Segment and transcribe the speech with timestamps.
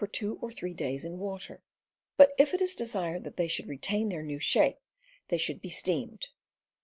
[0.11, 1.61] two or three days in water;
[2.17, 4.79] but if it is ^,^ desired that they should retain their new shape,
[5.27, 6.29] they should be steamed.